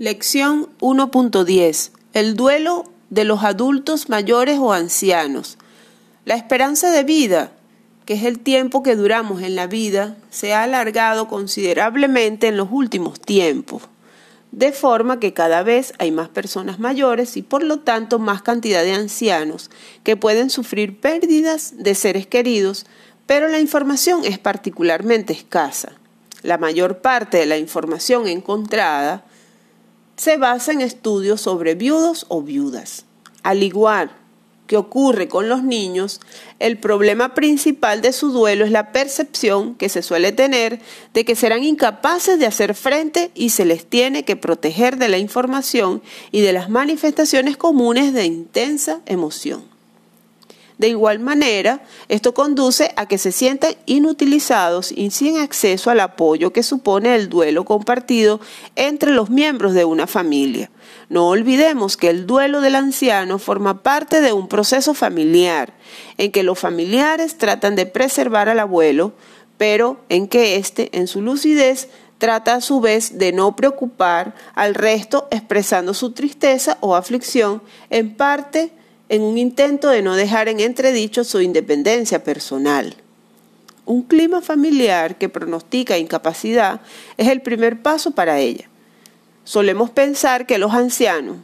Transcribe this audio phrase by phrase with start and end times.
[0.00, 1.90] Lección 1.10.
[2.12, 5.58] El duelo de los adultos mayores o ancianos.
[6.24, 7.50] La esperanza de vida,
[8.04, 12.68] que es el tiempo que duramos en la vida, se ha alargado considerablemente en los
[12.70, 13.82] últimos tiempos,
[14.52, 18.84] de forma que cada vez hay más personas mayores y por lo tanto más cantidad
[18.84, 19.68] de ancianos
[20.04, 22.86] que pueden sufrir pérdidas de seres queridos,
[23.26, 25.94] pero la información es particularmente escasa.
[26.42, 29.24] La mayor parte de la información encontrada
[30.18, 33.06] se basa en estudios sobre viudos o viudas.
[33.42, 34.10] Al igual
[34.66, 36.20] que ocurre con los niños,
[36.58, 40.80] el problema principal de su duelo es la percepción que se suele tener
[41.14, 45.16] de que serán incapaces de hacer frente y se les tiene que proteger de la
[45.16, 49.77] información y de las manifestaciones comunes de intensa emoción.
[50.78, 56.52] De igual manera, esto conduce a que se sientan inutilizados y sin acceso al apoyo
[56.52, 58.40] que supone el duelo compartido
[58.76, 60.70] entre los miembros de una familia.
[61.08, 65.74] No olvidemos que el duelo del anciano forma parte de un proceso familiar,
[66.16, 69.14] en que los familiares tratan de preservar al abuelo,
[69.56, 74.76] pero en que éste, en su lucidez, trata a su vez de no preocupar al
[74.76, 78.77] resto expresando su tristeza o aflicción, en parte
[79.08, 82.94] en un intento de no dejar en entredicho su independencia personal.
[83.86, 86.80] Un clima familiar que pronostica incapacidad
[87.16, 88.68] es el primer paso para ella.
[89.44, 91.38] Solemos pensar que los ancianos,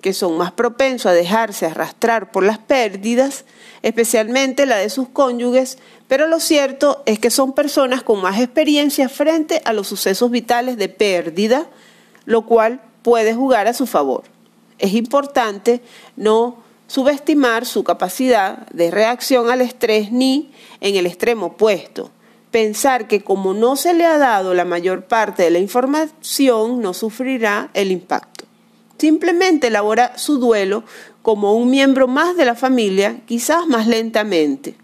[0.00, 3.44] que son más propensos a dejarse arrastrar por las pérdidas,
[3.82, 9.08] especialmente la de sus cónyuges, pero lo cierto es que son personas con más experiencia
[9.08, 11.66] frente a los sucesos vitales de pérdida,
[12.26, 14.22] lo cual puede jugar a su favor.
[14.78, 15.80] Es importante
[16.14, 20.50] no subestimar su capacidad de reacción al estrés ni
[20.80, 22.10] en el extremo opuesto.
[22.50, 26.94] Pensar que como no se le ha dado la mayor parte de la información, no
[26.94, 28.46] sufrirá el impacto.
[28.96, 30.82] Simplemente elabora su duelo
[31.22, 34.74] como un miembro más de la familia, quizás más lentamente.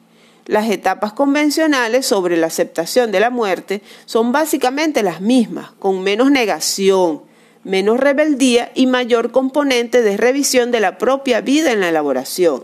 [0.47, 6.31] Las etapas convencionales sobre la aceptación de la muerte son básicamente las mismas, con menos
[6.31, 7.23] negación,
[7.65, 12.63] menos rebeldía y mayor componente de revisión de la propia vida en la elaboración.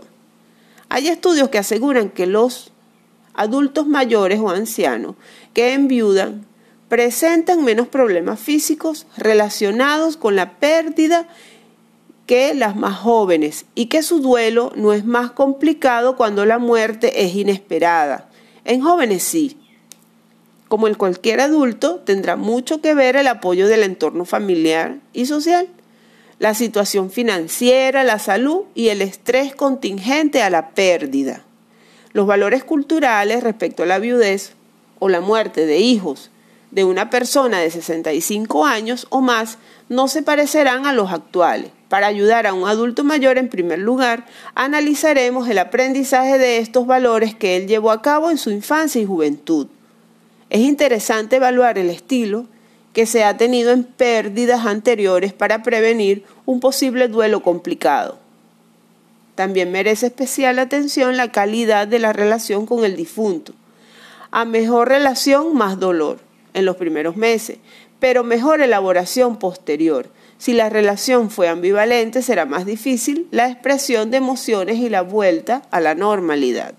[0.89, 2.71] Hay estudios que aseguran que los
[3.33, 5.15] adultos mayores o ancianos
[5.53, 6.45] que enviudan
[6.89, 11.27] presentan menos problemas físicos relacionados con la pérdida
[12.25, 17.23] que las más jóvenes y que su duelo no es más complicado cuando la muerte
[17.25, 18.29] es inesperada.
[18.63, 19.57] En jóvenes sí,
[20.71, 25.67] como en cualquier adulto, tendrá mucho que ver el apoyo del entorno familiar y social,
[26.39, 31.43] la situación financiera, la salud y el estrés contingente a la pérdida.
[32.13, 34.53] Los valores culturales respecto a la viudez
[34.99, 36.31] o la muerte de hijos
[36.71, 39.57] de una persona de 65 años o más
[39.89, 41.71] no se parecerán a los actuales.
[41.89, 47.35] Para ayudar a un adulto mayor, en primer lugar, analizaremos el aprendizaje de estos valores
[47.35, 49.67] que él llevó a cabo en su infancia y juventud.
[50.51, 52.45] Es interesante evaluar el estilo
[52.91, 58.19] que se ha tenido en pérdidas anteriores para prevenir un posible duelo complicado.
[59.35, 63.53] También merece especial atención la calidad de la relación con el difunto.
[64.29, 66.19] A mejor relación, más dolor
[66.53, 67.59] en los primeros meses,
[68.01, 70.09] pero mejor elaboración posterior.
[70.37, 75.61] Si la relación fue ambivalente, será más difícil la expresión de emociones y la vuelta
[75.71, 76.73] a la normalidad.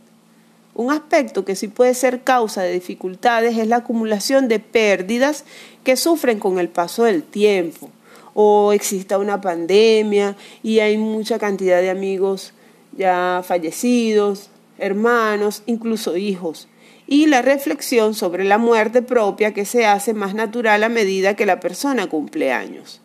[0.75, 5.44] Un aspecto que sí puede ser causa de dificultades es la acumulación de pérdidas
[5.84, 7.91] que sufren con el paso del tiempo.
[8.33, 12.55] O exista una pandemia y hay mucha cantidad de amigos
[12.97, 16.69] ya fallecidos, hermanos, incluso hijos.
[17.06, 21.44] Y la reflexión sobre la muerte propia que se hace más natural a medida que
[21.44, 23.01] la persona cumple años.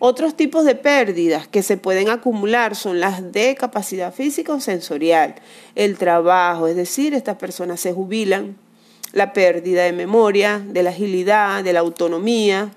[0.00, 5.34] Otros tipos de pérdidas que se pueden acumular son las de capacidad física o sensorial,
[5.74, 8.56] el trabajo, es decir, estas personas se jubilan,
[9.12, 12.70] la pérdida de memoria, de la agilidad, de la autonomía.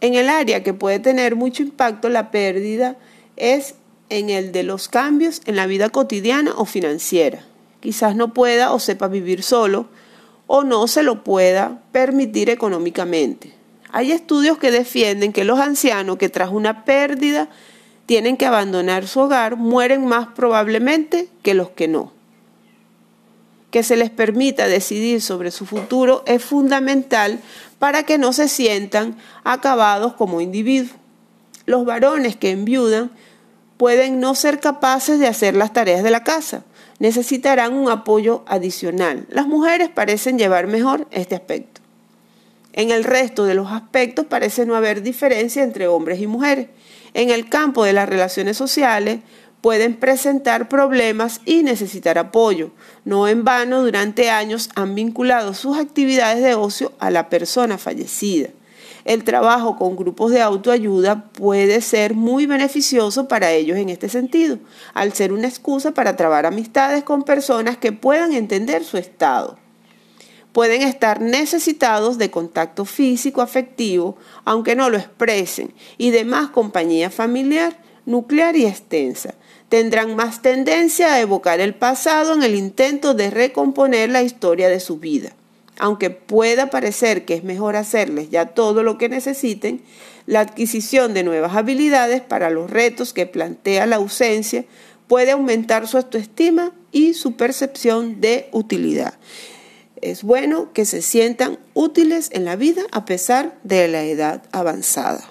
[0.00, 2.96] En el área que puede tener mucho impacto la pérdida
[3.34, 3.74] es
[4.10, 7.44] en el de los cambios en la vida cotidiana o financiera.
[7.80, 9.88] Quizás no pueda o sepa vivir solo
[10.46, 13.57] o no se lo pueda permitir económicamente.
[13.90, 17.48] Hay estudios que defienden que los ancianos que tras una pérdida
[18.06, 22.12] tienen que abandonar su hogar mueren más probablemente que los que no.
[23.70, 27.40] Que se les permita decidir sobre su futuro es fundamental
[27.78, 30.96] para que no se sientan acabados como individuos.
[31.66, 33.10] Los varones que enviudan
[33.76, 36.64] pueden no ser capaces de hacer las tareas de la casa,
[36.98, 39.26] necesitarán un apoyo adicional.
[39.30, 41.77] Las mujeres parecen llevar mejor este aspecto.
[42.72, 46.68] En el resto de los aspectos parece no haber diferencia entre hombres y mujeres.
[47.14, 49.20] En el campo de las relaciones sociales
[49.60, 52.70] pueden presentar problemas y necesitar apoyo.
[53.04, 58.50] No en vano, durante años han vinculado sus actividades de ocio a la persona fallecida.
[59.04, 64.58] El trabajo con grupos de autoayuda puede ser muy beneficioso para ellos en este sentido,
[64.92, 69.56] al ser una excusa para trabar amistades con personas que puedan entender su estado
[70.52, 77.10] pueden estar necesitados de contacto físico afectivo, aunque no lo expresen, y de más compañía
[77.10, 79.34] familiar, nuclear y extensa.
[79.68, 84.80] Tendrán más tendencia a evocar el pasado en el intento de recomponer la historia de
[84.80, 85.32] su vida.
[85.78, 89.82] Aunque pueda parecer que es mejor hacerles ya todo lo que necesiten,
[90.26, 94.64] la adquisición de nuevas habilidades para los retos que plantea la ausencia
[95.06, 99.14] puede aumentar su autoestima y su percepción de utilidad.
[100.02, 105.28] Es bueno que se sientan útiles en la vida a pesar de la edad avanzada.